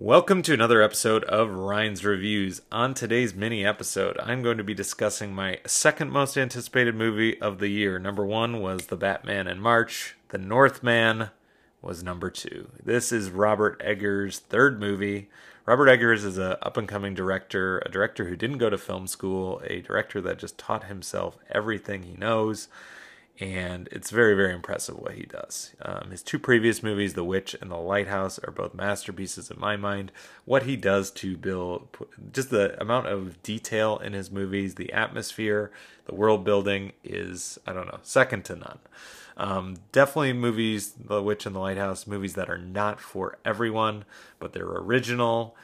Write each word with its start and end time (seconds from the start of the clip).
Welcome 0.00 0.42
to 0.42 0.52
another 0.52 0.82
episode 0.82 1.22
of 1.24 1.54
Ryan's 1.54 2.04
Reviews. 2.04 2.60
On 2.72 2.94
today's 2.94 3.32
mini 3.32 3.64
episode, 3.64 4.18
I'm 4.18 4.42
going 4.42 4.58
to 4.58 4.64
be 4.64 4.74
discussing 4.74 5.32
my 5.32 5.60
second 5.66 6.10
most 6.10 6.36
anticipated 6.36 6.96
movie 6.96 7.40
of 7.40 7.60
the 7.60 7.68
year. 7.68 8.00
Number 8.00 8.26
one 8.26 8.60
was 8.60 8.86
The 8.86 8.96
Batman 8.96 9.46
in 9.46 9.60
March, 9.60 10.16
The 10.30 10.38
Northman 10.38 11.30
was 11.80 12.02
number 12.02 12.28
two. 12.28 12.70
This 12.82 13.12
is 13.12 13.30
Robert 13.30 13.80
Eggers' 13.84 14.40
third 14.40 14.80
movie. 14.80 15.30
Robert 15.64 15.88
Eggers 15.88 16.24
is 16.24 16.38
an 16.38 16.56
up 16.60 16.76
and 16.76 16.88
coming 16.88 17.14
director, 17.14 17.78
a 17.86 17.88
director 17.88 18.28
who 18.28 18.34
didn't 18.34 18.58
go 18.58 18.68
to 18.68 18.76
film 18.76 19.06
school, 19.06 19.62
a 19.64 19.80
director 19.80 20.20
that 20.22 20.40
just 20.40 20.58
taught 20.58 20.84
himself 20.84 21.38
everything 21.52 22.02
he 22.02 22.14
knows 22.14 22.66
and 23.40 23.88
it's 23.90 24.10
very 24.10 24.34
very 24.34 24.54
impressive 24.54 24.96
what 24.96 25.14
he 25.14 25.24
does. 25.24 25.74
Um, 25.82 26.10
his 26.10 26.22
two 26.22 26.38
previous 26.38 26.82
movies 26.82 27.14
the 27.14 27.24
witch 27.24 27.56
and 27.60 27.70
the 27.70 27.76
lighthouse 27.76 28.38
are 28.40 28.52
both 28.52 28.74
masterpieces 28.74 29.50
in 29.50 29.58
my 29.58 29.76
mind. 29.76 30.12
What 30.44 30.64
he 30.64 30.76
does 30.76 31.10
to 31.12 31.36
build 31.36 31.88
just 32.32 32.50
the 32.50 32.80
amount 32.80 33.08
of 33.08 33.42
detail 33.42 33.98
in 33.98 34.12
his 34.12 34.30
movies 34.30 34.76
the 34.76 34.92
atmosphere 34.92 35.72
the 36.06 36.14
world 36.14 36.44
building 36.44 36.92
is 37.02 37.58
i 37.66 37.72
don't 37.72 37.86
know 37.86 38.00
second 38.02 38.44
to 38.46 38.56
none. 38.56 38.78
Um, 39.36 39.78
definitely 39.90 40.32
movies 40.32 40.92
the 40.92 41.20
witch 41.20 41.44
and 41.44 41.56
the 41.56 41.60
lighthouse 41.60 42.06
movies 42.06 42.34
that 42.34 42.48
are 42.48 42.58
not 42.58 43.00
for 43.00 43.38
everyone 43.44 44.04
but 44.38 44.52
they're 44.52 44.64
original 44.64 45.56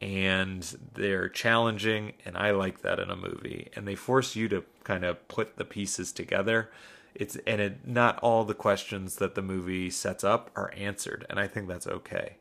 and 0.00 0.62
they're 0.94 1.28
challenging 1.28 2.14
and 2.24 2.38
i 2.38 2.52
like 2.52 2.80
that 2.80 2.98
in 2.98 3.10
a 3.10 3.16
movie. 3.16 3.68
And 3.76 3.86
they 3.86 3.96
force 3.96 4.34
you 4.34 4.48
to 4.48 4.64
kind 4.82 5.04
of 5.04 5.28
put 5.28 5.56
the 5.56 5.66
pieces 5.66 6.10
together 6.10 6.70
it's 7.18 7.36
and 7.46 7.60
it 7.60 7.86
not 7.86 8.18
all 8.20 8.44
the 8.44 8.54
questions 8.54 9.16
that 9.16 9.34
the 9.34 9.42
movie 9.42 9.90
sets 9.90 10.24
up 10.24 10.50
are 10.56 10.72
answered 10.76 11.26
and 11.28 11.38
i 11.38 11.46
think 11.46 11.68
that's 11.68 11.86
okay. 11.86 12.36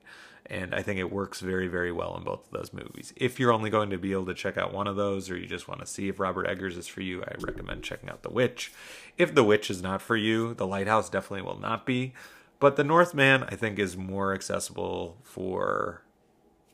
And 0.49 0.73
i 0.73 0.81
think 0.81 0.99
it 0.99 1.11
works 1.11 1.41
very 1.41 1.67
very 1.67 1.91
well 1.91 2.15
in 2.15 2.23
both 2.23 2.45
of 2.45 2.51
those 2.51 2.71
movies. 2.71 3.11
If 3.17 3.39
you're 3.39 3.51
only 3.51 3.69
going 3.69 3.89
to 3.89 3.97
be 3.97 4.13
able 4.13 4.27
to 4.27 4.33
check 4.33 4.57
out 4.57 4.73
one 4.73 4.87
of 4.87 4.95
those 4.95 5.29
or 5.29 5.37
you 5.37 5.47
just 5.47 5.67
want 5.67 5.81
to 5.81 5.87
see 5.87 6.07
if 6.07 6.19
robert 6.19 6.47
eggers 6.47 6.77
is 6.77 6.87
for 6.87 7.01
you 7.01 7.23
i 7.23 7.33
recommend 7.39 7.83
checking 7.83 8.09
out 8.09 8.23
the 8.23 8.31
witch. 8.31 8.71
If 9.17 9.35
the 9.35 9.43
witch 9.43 9.69
is 9.69 9.81
not 9.81 10.01
for 10.01 10.15
you 10.15 10.53
the 10.53 10.67
lighthouse 10.67 11.09
definitely 11.09 11.41
will 11.41 11.59
not 11.59 11.85
be. 11.85 12.13
But 12.59 12.75
the 12.75 12.83
northman 12.83 13.43
i 13.43 13.55
think 13.55 13.79
is 13.79 13.97
more 13.97 14.33
accessible 14.33 15.17
for 15.23 16.03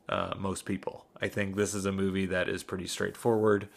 uh, 0.10 0.34
most 0.38 0.66
people 0.66 1.06
i 1.22 1.28
think 1.28 1.56
this 1.56 1.74
is 1.74 1.86
a 1.86 1.92
movie 1.92 2.26
that 2.26 2.50
is 2.50 2.64
pretty 2.64 2.88
straightforward 2.88 3.68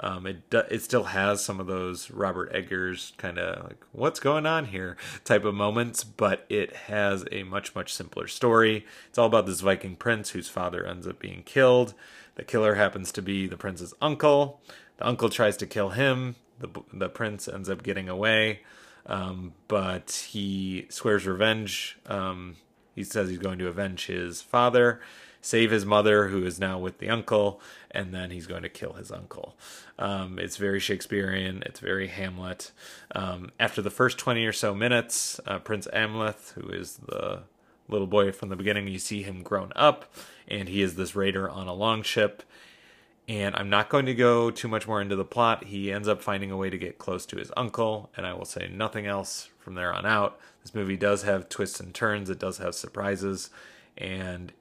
um, 0.00 0.26
it 0.26 0.42
it 0.70 0.82
still 0.82 1.04
has 1.04 1.44
some 1.44 1.60
of 1.60 1.66
those 1.66 2.10
Robert 2.10 2.52
Eggers 2.52 3.12
kind 3.18 3.38
of 3.38 3.64
like 3.64 3.84
what's 3.92 4.20
going 4.20 4.46
on 4.46 4.66
here 4.66 4.96
type 5.24 5.44
of 5.44 5.54
moments, 5.54 6.02
but 6.02 6.44
it 6.48 6.74
has 6.74 7.24
a 7.30 7.44
much 7.44 7.74
much 7.74 7.92
simpler 7.94 8.26
story. 8.26 8.84
It's 9.08 9.18
all 9.18 9.26
about 9.26 9.46
this 9.46 9.60
Viking 9.60 9.96
prince 9.96 10.30
whose 10.30 10.48
father 10.48 10.84
ends 10.84 11.06
up 11.06 11.18
being 11.18 11.42
killed. 11.44 11.94
The 12.34 12.44
killer 12.44 12.74
happens 12.74 13.12
to 13.12 13.22
be 13.22 13.46
the 13.46 13.56
prince's 13.56 13.94
uncle. 14.00 14.60
The 14.96 15.06
uncle 15.06 15.28
tries 15.28 15.56
to 15.58 15.66
kill 15.66 15.90
him. 15.90 16.36
The 16.58 16.68
the 16.92 17.08
prince 17.08 17.46
ends 17.46 17.70
up 17.70 17.82
getting 17.82 18.08
away, 18.08 18.62
um, 19.06 19.52
but 19.68 20.26
he 20.30 20.86
swears 20.88 21.26
revenge. 21.26 21.98
Um, 22.06 22.56
he 22.94 23.04
says 23.04 23.28
he's 23.28 23.38
going 23.38 23.58
to 23.58 23.68
avenge 23.68 24.06
his 24.06 24.42
father 24.42 25.00
save 25.42 25.72
his 25.72 25.84
mother, 25.84 26.28
who 26.28 26.46
is 26.46 26.58
now 26.58 26.78
with 26.78 26.98
the 26.98 27.10
uncle, 27.10 27.60
and 27.90 28.14
then 28.14 28.30
he's 28.30 28.46
going 28.46 28.62
to 28.62 28.68
kill 28.68 28.94
his 28.94 29.10
uncle. 29.10 29.56
Um, 29.98 30.38
it's 30.38 30.56
very 30.56 30.80
Shakespearean. 30.80 31.62
It's 31.66 31.80
very 31.80 32.06
Hamlet. 32.06 32.70
Um, 33.14 33.50
after 33.60 33.82
the 33.82 33.90
first 33.90 34.16
20 34.18 34.46
or 34.46 34.52
so 34.52 34.74
minutes, 34.74 35.40
uh, 35.46 35.58
Prince 35.58 35.88
Amleth, 35.92 36.52
who 36.52 36.68
is 36.68 36.96
the 36.96 37.42
little 37.88 38.06
boy 38.06 38.30
from 38.32 38.48
the 38.48 38.56
beginning, 38.56 38.86
you 38.86 39.00
see 39.00 39.22
him 39.22 39.42
grown 39.42 39.72
up, 39.74 40.14
and 40.46 40.68
he 40.68 40.80
is 40.80 40.94
this 40.94 41.16
raider 41.16 41.50
on 41.50 41.66
a 41.66 41.74
longship. 41.74 42.44
And 43.28 43.54
I'm 43.56 43.70
not 43.70 43.88
going 43.88 44.06
to 44.06 44.14
go 44.14 44.50
too 44.50 44.68
much 44.68 44.86
more 44.86 45.00
into 45.00 45.16
the 45.16 45.24
plot. 45.24 45.64
He 45.64 45.92
ends 45.92 46.08
up 46.08 46.22
finding 46.22 46.50
a 46.50 46.56
way 46.56 46.70
to 46.70 46.78
get 46.78 46.98
close 46.98 47.26
to 47.26 47.36
his 47.36 47.52
uncle, 47.56 48.10
and 48.16 48.26
I 48.26 48.32
will 48.34 48.44
say 48.44 48.68
nothing 48.72 49.06
else 49.06 49.48
from 49.58 49.74
there 49.74 49.92
on 49.92 50.06
out. 50.06 50.38
This 50.62 50.74
movie 50.74 50.96
does 50.96 51.24
have 51.24 51.48
twists 51.48 51.80
and 51.80 51.92
turns, 51.92 52.30
it 52.30 52.38
does 52.38 52.58
have 52.58 52.74
surprises, 52.74 53.50
and 53.96 54.52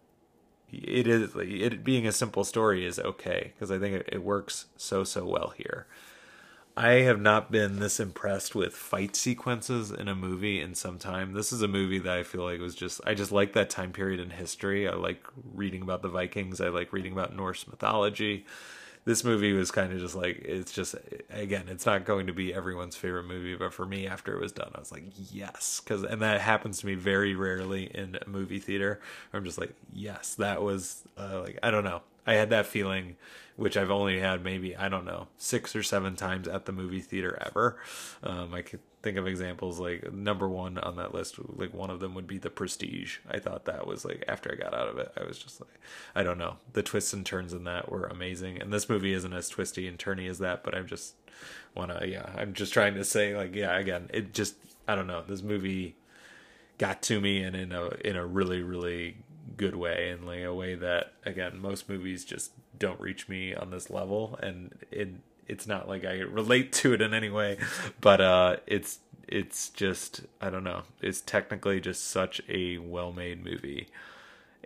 it 0.72 1.08
is 1.08 1.36
it 1.36 1.84
being 1.84 2.08
a 2.08 2.12
simple 2.12 2.44
story 2.44 2.86
is 2.86 3.00
okay 3.00 3.54
because 3.54 3.72
I 3.72 3.80
think 3.80 3.96
it, 3.96 4.10
it 4.12 4.24
works 4.24 4.66
so 4.78 5.04
so 5.04 5.26
well 5.26 5.54
here. 5.58 5.88
I 6.78 7.02
have 7.02 7.20
not 7.20 7.52
been 7.52 7.80
this 7.80 8.00
impressed 8.00 8.56
with 8.56 8.74
fight 8.74 9.16
sequences 9.16 9.92
in 9.92 10.08
a 10.08 10.16
movie 10.16 10.62
in 10.62 10.74
some 10.74 10.98
time. 10.98 11.34
This 11.34 11.52
is 11.52 11.62
a 11.62 11.68
movie 11.68 12.00
that 12.00 12.18
I 12.18 12.24
feel 12.24 12.44
like 12.44 12.60
was 12.62 12.76
just 12.76 13.02
I 13.06 13.14
just 13.14 13.32
like 13.32 13.54
that 13.54 13.70
time 13.70 13.92
period 13.92 14.20
in 14.20 14.30
history. 14.30 14.88
I 14.88 14.94
like 14.94 15.26
reading 15.54 15.82
about 15.82 16.02
the 16.02 16.10
Vikings. 16.10 16.62
I 16.62 16.70
like 16.70 16.94
reading 16.94 17.12
about 17.12 17.36
Norse 17.36 17.68
mythology 17.68 18.46
this 19.06 19.24
movie 19.24 19.54
was 19.54 19.72
kind 19.72 19.92
of 19.92 20.00
just 20.00 20.16
like 20.16 20.38
it's 20.46 20.72
just 20.72 20.96
again 21.32 21.66
it's 21.68 21.86
not 21.86 22.06
going 22.06 22.28
to 22.28 22.34
be 22.34 22.54
everyone's 22.54 22.96
favorite 22.96 23.24
movie 23.26 23.56
but 23.56 23.74
for 23.74 23.86
me 23.86 24.08
after 24.08 24.36
it 24.36 24.42
was 24.42 24.52
done 24.52 24.72
i 24.76 24.80
was 24.80 24.92
like 24.92 25.04
yes. 25.32 25.82
Because 25.84 26.04
and 26.04 26.22
that 26.22 26.42
happens 26.42 26.80
to 26.80 26.86
me 26.86 26.96
very 26.96 27.36
rarely 27.36 27.86
in 27.86 28.18
a 28.22 28.30
movie 28.30 28.60
theater. 28.60 29.00
I'm 29.34 29.44
just 29.44 29.58
like 29.58 29.74
yes 29.94 30.36
that 30.36 30.62
was 30.62 31.04
uh, 31.18 31.42
like 31.42 31.60
i 31.64 31.72
don't 31.72 31.84
know 31.84 32.02
i 32.26 32.34
had 32.34 32.50
that 32.50 32.66
feeling 32.66 33.16
which 33.56 33.78
i've 33.78 33.92
only 33.92 34.20
had 34.20 34.44
maybe 34.44 34.76
i 34.76 34.90
don't 34.90 35.06
know 35.06 35.28
six 35.38 35.76
or 35.76 35.84
seven 35.84 36.16
times 36.16 36.48
at 36.48 36.66
the 36.66 36.72
movie 36.72 37.02
theater 37.02 37.38
ever. 37.46 37.78
Um, 38.24 38.54
i 38.54 38.62
could 38.62 38.80
think 39.02 39.18
of 39.18 39.28
examples 39.28 39.80
like 39.80 40.14
number 40.14 40.48
one 40.48 40.78
on 40.78 40.96
that 40.96 41.14
list 41.14 41.40
like 41.58 41.74
one 41.74 41.90
of 41.90 42.00
them 42.00 42.14
would 42.14 42.28
be 42.28 42.38
the 42.38 42.50
prestige. 42.52 43.18
I 43.30 43.40
thought 43.40 43.66
that 43.66 43.88
was 43.88 44.06
like 44.06 44.24
after 44.28 44.52
i 44.52 44.56
got 44.56 44.74
out 44.76 44.88
of 44.90 44.98
it 45.00 45.12
i 45.20 45.24
was 45.24 45.40
just 45.40 45.60
like 45.60 45.80
i 46.16 46.24
don't 46.24 46.38
know. 46.38 46.58
The 46.74 46.84
twists 46.84 47.14
and 47.14 47.26
turns 47.26 47.54
in 47.54 47.64
that 47.64 47.92
were 47.92 48.06
amazing. 48.06 48.62
And 48.62 48.72
this 48.72 48.90
movie 48.90 49.14
isn't 49.14 49.34
as 49.34 49.50
twisty 49.50 49.88
and 49.88 49.98
turny 49.98 50.30
as 50.30 50.40
that 50.40 50.64
but 50.64 50.76
i'm 50.76 50.86
just 50.86 51.16
wanna 51.76 52.04
yeah 52.06 52.30
i'm 52.38 52.54
just 52.54 52.74
trying 52.74 52.94
to 52.94 53.04
say 53.04 53.36
like 53.36 53.56
yeah 53.56 53.76
again 53.78 54.10
it 54.14 54.34
just 54.34 54.56
i 54.88 54.96
don't 54.96 55.08
know. 55.08 55.24
This 55.28 55.42
movie 55.42 55.96
got 56.78 57.02
to 57.04 57.20
me 57.20 57.44
and 57.44 57.56
in 57.56 57.72
a 57.72 57.88
in 58.06 58.16
a 58.16 58.26
really 58.26 58.62
really 58.62 59.18
good 59.58 59.76
way 59.76 60.10
and 60.10 60.26
like 60.26 60.44
a 60.44 60.54
way 60.54 60.76
that 60.76 61.14
again 61.26 61.60
most 61.60 61.90
movies 61.90 62.24
just 62.26 62.52
don't 62.78 63.00
reach 63.00 63.28
me 63.30 63.54
on 63.54 63.70
this 63.70 63.90
level 63.90 64.40
and 64.42 64.74
it 64.92 65.10
it's 65.52 65.68
not 65.68 65.88
like 65.88 66.06
I 66.06 66.20
relate 66.20 66.72
to 66.74 66.94
it 66.94 67.02
in 67.02 67.14
any 67.14 67.30
way, 67.30 67.58
but 68.02 68.22
uh, 68.22 68.58
it's 68.66 69.00
it's 69.28 69.70
just 69.70 70.22
I 70.40 70.50
don't 70.50 70.64
know. 70.64 70.84
It's 71.02 71.22
technically 71.22 71.82
just 71.82 72.08
such 72.08 72.42
a 72.48 72.78
well-made 72.78 73.44
movie, 73.44 73.90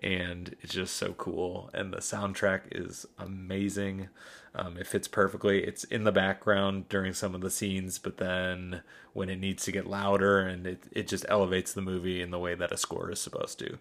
and 0.01 0.55
it's 0.61 0.73
just 0.73 0.95
so 0.95 1.13
cool. 1.13 1.71
And 1.73 1.91
the 1.91 1.97
soundtrack 1.97 2.61
is 2.71 3.07
amazing. 3.17 4.09
Um, 4.53 4.77
it 4.77 4.87
fits 4.87 5.07
perfectly. 5.07 5.63
It's 5.63 5.83
in 5.85 6.03
the 6.05 6.11
background 6.11 6.87
during 6.87 7.13
some 7.13 7.35
of 7.35 7.41
the 7.41 7.51
scenes, 7.51 7.97
but 7.99 8.17
then 8.17 8.81
when 9.13 9.29
it 9.29 9.39
needs 9.39 9.65
to 9.65 9.71
get 9.71 9.87
louder, 9.87 10.39
and 10.39 10.67
it 10.67 10.83
it 10.91 11.07
just 11.07 11.25
elevates 11.29 11.73
the 11.73 11.81
movie 11.81 12.21
in 12.21 12.29
the 12.29 12.39
way 12.39 12.53
that 12.53 12.71
a 12.71 12.77
score 12.77 13.09
is 13.11 13.19
supposed 13.19 13.57
to. 13.59 13.79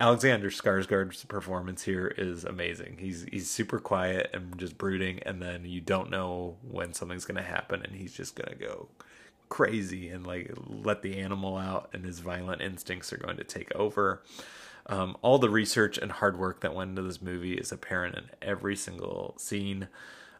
Alexander 0.00 0.48
Skarsgård's 0.48 1.24
performance 1.24 1.82
here 1.82 2.06
is 2.06 2.44
amazing. 2.44 2.98
He's 3.00 3.24
he's 3.24 3.50
super 3.50 3.80
quiet 3.80 4.30
and 4.32 4.56
just 4.56 4.78
brooding, 4.78 5.18
and 5.24 5.42
then 5.42 5.64
you 5.64 5.80
don't 5.80 6.10
know 6.10 6.56
when 6.62 6.94
something's 6.94 7.24
gonna 7.24 7.42
happen, 7.42 7.82
and 7.82 7.96
he's 7.96 8.14
just 8.14 8.36
gonna 8.36 8.54
go 8.54 8.88
crazy 9.48 10.08
and 10.08 10.26
like 10.26 10.52
let 10.66 11.02
the 11.02 11.18
animal 11.18 11.56
out, 11.56 11.90
and 11.92 12.04
his 12.04 12.20
violent 12.20 12.62
instincts 12.62 13.12
are 13.12 13.16
going 13.16 13.36
to 13.38 13.44
take 13.44 13.74
over. 13.74 14.22
Um, 14.86 15.16
all 15.20 15.38
the 15.38 15.50
research 15.50 15.98
and 15.98 16.12
hard 16.12 16.38
work 16.38 16.60
that 16.60 16.74
went 16.74 16.90
into 16.90 17.02
this 17.02 17.20
movie 17.20 17.54
is 17.54 17.72
apparent 17.72 18.14
in 18.16 18.24
every 18.40 18.76
single 18.76 19.34
scene. 19.36 19.88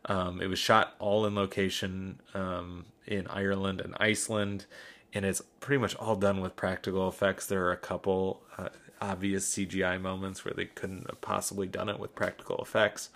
Um, 0.07 0.41
it 0.41 0.47
was 0.47 0.59
shot 0.59 0.95
all 1.01 1.27
in 1.27 1.35
location 1.35 2.21
um, 2.33 2.87
in 3.07 3.27
Ireland 3.27 3.81
and 3.81 3.95
Iceland, 3.99 4.67
and 5.13 5.25
it's 5.25 5.43
pretty 5.61 5.81
much 5.81 5.97
all 5.97 6.17
done 6.17 6.41
with 6.41 6.55
practical 6.55 7.09
effects. 7.09 7.47
There 7.47 7.67
are 7.67 7.73
a 7.73 7.77
couple. 7.77 8.43
Uh, 8.57 8.69
obvious 9.01 9.55
CGI 9.55 10.01
moments 10.01 10.45
where 10.45 10.55
they 10.55 10.67
couldn't 10.67 11.07
have 11.09 11.21
possibly 11.21 11.67
done 11.67 11.89
it 11.89 11.99
with 11.99 12.15
practical 12.15 12.59
effects. 12.59 13.11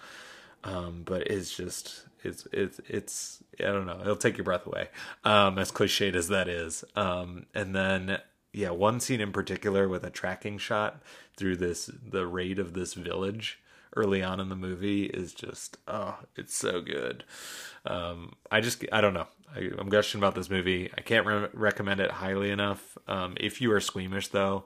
Um, 0.65 1.03
but 1.05 1.27
it's 1.27 1.57
just 1.57 2.05
it's 2.23 2.47
it's 2.53 2.81
it's 2.89 3.43
I 3.61 3.65
don't 3.65 3.87
know. 3.87 3.99
It'll 4.01 4.17
take 4.17 4.37
your 4.37 4.45
breath 4.45 4.67
away. 4.67 4.89
Um, 5.25 5.59
as 5.59 5.73
cliched 5.73 6.15
as 6.15 6.29
that 6.29 6.49
is. 6.49 6.85
Um, 6.95 7.47
and 7.55 7.75
then 7.75 8.19
yeah, 8.53 8.71
one 8.71 9.01
scene 9.01 9.21
in 9.21 9.33
particular 9.33 9.89
with 9.89 10.05
a 10.05 10.11
tracking 10.11 10.59
shot 10.59 11.03
through 11.37 11.57
this 11.57 11.91
the 12.07 12.27
raid 12.27 12.59
of 12.59 12.75
this 12.75 12.95
village 12.95 13.61
early 13.95 14.23
on 14.23 14.41
in 14.41 14.49
the 14.49 14.57
movie 14.57 15.05
is 15.05 15.33
just 15.33 15.79
oh, 15.89 16.19
it's 16.37 16.55
so 16.55 16.81
good. 16.81 17.25
Um, 17.85 18.35
I 18.51 18.61
just 18.61 18.85
I 18.93 19.01
don't 19.01 19.15
know. 19.15 19.27
I, 19.55 19.71
am 19.79 19.89
gushing 19.89 20.21
about 20.21 20.35
this 20.35 20.49
movie. 20.49 20.91
I 20.97 21.01
can't 21.01 21.27
re- 21.27 21.49
recommend 21.53 22.01
it 22.01 22.11
highly 22.11 22.51
enough. 22.51 22.97
Um, 23.07 23.35
if 23.39 23.61
you 23.61 23.73
are 23.73 23.81
squeamish 23.81 24.29
though, 24.29 24.65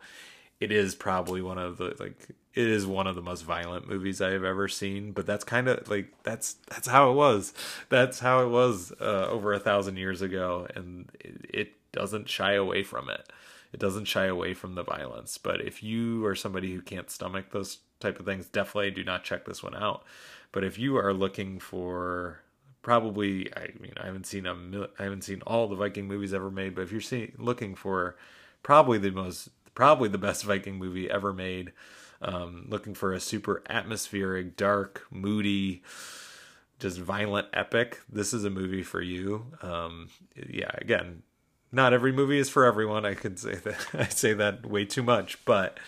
it 0.60 0.72
is 0.72 0.94
probably 0.94 1.42
one 1.42 1.58
of 1.58 1.76
the 1.78 1.94
like 1.98 2.28
it 2.54 2.66
is 2.66 2.86
one 2.86 3.06
of 3.06 3.14
the 3.14 3.22
most 3.22 3.42
violent 3.42 3.88
movies 3.88 4.22
I 4.22 4.30
have 4.30 4.44
ever 4.44 4.68
seen. 4.68 5.12
But 5.12 5.26
that's 5.26 5.44
kind 5.44 5.68
of 5.68 5.88
like 5.90 6.12
that's 6.22 6.54
that's 6.68 6.88
how 6.88 7.10
it 7.10 7.14
was. 7.14 7.52
That's 7.88 8.20
how 8.20 8.42
it 8.42 8.48
was 8.48 8.92
uh, 9.00 9.28
over 9.28 9.52
a 9.52 9.60
thousand 9.60 9.96
years 9.96 10.22
ago, 10.22 10.66
and 10.74 11.10
it, 11.20 11.50
it 11.52 11.72
doesn't 11.92 12.28
shy 12.28 12.54
away 12.54 12.82
from 12.82 13.10
it. 13.10 13.28
It 13.72 13.80
doesn't 13.80 14.06
shy 14.06 14.26
away 14.26 14.54
from 14.54 14.74
the 14.74 14.84
violence. 14.84 15.38
But 15.38 15.60
if 15.60 15.82
you 15.82 16.24
are 16.26 16.34
somebody 16.34 16.72
who 16.72 16.80
can't 16.80 17.10
stomach 17.10 17.50
those 17.50 17.78
type 18.00 18.18
of 18.18 18.26
things, 18.26 18.46
definitely 18.46 18.90
do 18.90 19.04
not 19.04 19.24
check 19.24 19.44
this 19.44 19.62
one 19.62 19.74
out. 19.74 20.04
But 20.52 20.64
if 20.64 20.78
you 20.78 20.96
are 20.96 21.12
looking 21.12 21.58
for 21.58 22.40
probably, 22.80 23.52
I 23.56 23.72
mean, 23.80 23.92
I 24.00 24.06
haven't 24.06 24.26
seen 24.26 24.46
I 24.46 25.02
haven't 25.02 25.24
seen 25.24 25.42
all 25.46 25.66
the 25.66 25.76
Viking 25.76 26.06
movies 26.06 26.32
ever 26.32 26.50
made, 26.50 26.74
but 26.74 26.82
if 26.82 26.92
you're 26.92 27.00
see, 27.00 27.32
looking 27.36 27.74
for 27.74 28.16
probably 28.62 28.96
the 28.96 29.10
most, 29.10 29.48
probably 29.76 30.08
the 30.08 30.18
best 30.18 30.42
Viking 30.42 30.76
movie 30.76 31.08
ever 31.08 31.32
made, 31.32 31.72
um, 32.20 32.66
looking 32.68 32.94
for 32.94 33.12
a 33.12 33.20
super 33.20 33.62
atmospheric, 33.68 34.56
dark, 34.56 35.06
moody, 35.12 35.82
just 36.80 36.98
violent 36.98 37.46
epic, 37.52 38.00
this 38.10 38.34
is 38.34 38.44
a 38.44 38.50
movie 38.50 38.82
for 38.82 39.00
you. 39.00 39.46
Um, 39.62 40.08
yeah, 40.34 40.70
again, 40.74 41.22
not 41.70 41.92
every 41.92 42.10
movie 42.10 42.38
is 42.38 42.48
for 42.48 42.64
everyone. 42.64 43.06
I 43.06 43.14
could 43.14 43.38
say 43.38 43.54
that 43.54 43.86
I 43.94 44.08
say 44.08 44.32
that 44.32 44.66
way 44.66 44.84
too 44.84 45.02
much, 45.02 45.44
but 45.44 45.78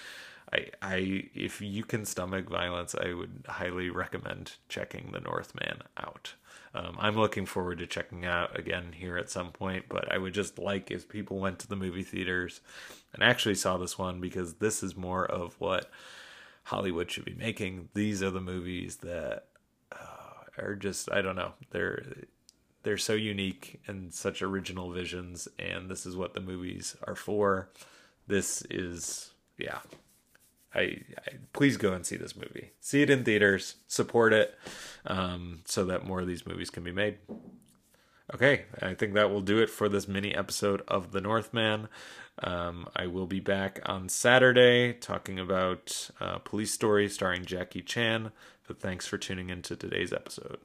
I, 0.52 0.66
I, 0.80 1.28
if 1.34 1.60
you 1.60 1.82
can 1.82 2.04
stomach 2.04 2.48
violence, 2.48 2.94
I 2.94 3.12
would 3.12 3.44
highly 3.48 3.90
recommend 3.90 4.52
checking 4.68 5.10
The 5.12 5.20
Northman 5.20 5.82
out. 5.96 6.34
Um, 6.74 6.96
I'm 7.00 7.16
looking 7.16 7.46
forward 7.46 7.78
to 7.78 7.86
checking 7.86 8.24
out 8.24 8.58
again 8.58 8.92
here 8.92 9.16
at 9.16 9.30
some 9.30 9.52
point, 9.52 9.86
but 9.88 10.12
I 10.12 10.18
would 10.18 10.34
just 10.34 10.58
like 10.58 10.90
if 10.90 11.08
people 11.08 11.38
went 11.38 11.58
to 11.60 11.68
the 11.68 11.76
movie 11.76 12.02
theaters 12.02 12.60
and 13.12 13.22
actually 13.22 13.54
saw 13.54 13.78
this 13.78 13.98
one 13.98 14.20
because 14.20 14.54
this 14.54 14.82
is 14.82 14.96
more 14.96 15.24
of 15.24 15.54
what 15.58 15.90
Hollywood 16.64 17.10
should 17.10 17.24
be 17.24 17.34
making. 17.34 17.88
These 17.94 18.22
are 18.22 18.30
the 18.30 18.40
movies 18.40 18.96
that 18.96 19.46
uh, 19.92 20.62
are 20.62 20.74
just 20.74 21.10
I 21.10 21.22
don't 21.22 21.36
know 21.36 21.52
they're 21.70 22.04
they're 22.82 22.98
so 22.98 23.14
unique 23.14 23.80
and 23.86 24.12
such 24.12 24.42
original 24.42 24.92
visions, 24.92 25.48
and 25.58 25.90
this 25.90 26.06
is 26.06 26.16
what 26.16 26.34
the 26.34 26.40
movies 26.40 26.96
are 27.06 27.16
for. 27.16 27.70
This 28.26 28.62
is 28.70 29.30
yeah 29.56 29.78
I, 30.74 30.80
I, 30.80 31.32
please 31.52 31.76
go 31.76 31.92
and 31.92 32.04
see 32.04 32.16
this 32.16 32.36
movie. 32.36 32.72
See 32.80 33.02
it 33.02 33.10
in 33.10 33.24
theaters, 33.24 33.76
support 33.86 34.32
it, 34.32 34.54
um, 35.06 35.60
so 35.64 35.84
that 35.86 36.06
more 36.06 36.20
of 36.20 36.26
these 36.26 36.46
movies 36.46 36.70
can 36.70 36.84
be 36.84 36.92
made. 36.92 37.18
Okay, 38.34 38.66
I 38.82 38.92
think 38.92 39.14
that 39.14 39.30
will 39.30 39.40
do 39.40 39.58
it 39.58 39.70
for 39.70 39.88
this 39.88 40.06
mini 40.06 40.34
episode 40.34 40.82
of 40.86 41.12
The 41.12 41.20
Northman. 41.20 41.88
Um, 42.42 42.86
I 42.94 43.06
will 43.06 43.26
be 43.26 43.40
back 43.40 43.80
on 43.86 44.08
Saturday 44.08 44.92
talking 44.92 45.38
about 45.38 46.10
uh, 46.20 46.38
Police 46.38 46.72
Story 46.72 47.08
starring 47.08 47.46
Jackie 47.46 47.82
Chan. 47.82 48.30
But 48.66 48.80
thanks 48.80 49.06
for 49.06 49.16
tuning 49.16 49.48
in 49.48 49.62
to 49.62 49.76
today's 49.76 50.12
episode. 50.12 50.58